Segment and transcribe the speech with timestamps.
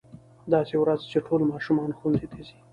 [0.53, 2.57] داسې ورځ چې ټول ماشومان ښوونځي ته ځي.